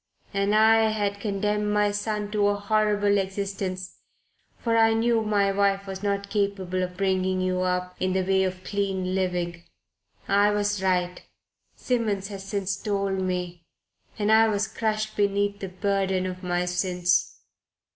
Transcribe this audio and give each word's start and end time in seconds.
And 0.33 0.55
I 0.55 0.89
had 0.89 1.19
condemned 1.19 1.67
my 1.71 1.91
son 1.91 2.31
to 2.31 2.47
a 2.47 2.55
horrible 2.55 3.19
existence 3.19 3.99
for 4.57 4.75
I 4.75 4.95
knew 4.95 5.21
my 5.21 5.51
wife 5.51 5.85
was 5.85 6.01
not 6.01 6.31
capable 6.31 6.81
of 6.81 6.97
bringing 6.97 7.39
you 7.39 7.61
up 7.61 7.97
in 7.99 8.13
the 8.13 8.23
way 8.23 8.41
of 8.43 8.63
clean 8.63 9.13
living. 9.13 9.61
I 10.27 10.49
was 10.49 10.81
right. 10.81 11.21
Simmons 11.75 12.29
has 12.29 12.43
since 12.45 12.75
told 12.77 13.21
me 13.21 13.63
and 14.17 14.31
I 14.31 14.47
was 14.47 14.67
crushed 14.67 15.15
beneath 15.15 15.59
the 15.59 15.69
burden 15.69 16.25
of 16.25 16.41
my 16.41 16.65
sins." 16.65 17.37